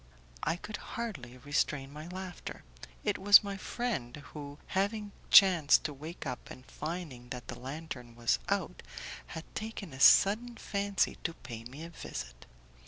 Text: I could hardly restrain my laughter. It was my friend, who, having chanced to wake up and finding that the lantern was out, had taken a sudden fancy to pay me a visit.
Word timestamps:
I 0.41 0.55
could 0.55 0.77
hardly 0.77 1.37
restrain 1.37 1.93
my 1.93 2.07
laughter. 2.07 2.63
It 3.03 3.19
was 3.19 3.43
my 3.43 3.55
friend, 3.55 4.17
who, 4.33 4.57
having 4.69 5.11
chanced 5.29 5.83
to 5.83 5.93
wake 5.93 6.25
up 6.25 6.49
and 6.49 6.65
finding 6.65 7.29
that 7.29 7.49
the 7.49 7.59
lantern 7.59 8.15
was 8.15 8.39
out, 8.49 8.81
had 9.27 9.43
taken 9.53 9.93
a 9.93 9.99
sudden 9.99 10.55
fancy 10.55 11.19
to 11.23 11.35
pay 11.35 11.65
me 11.65 11.83
a 11.83 11.91
visit. 11.91 12.47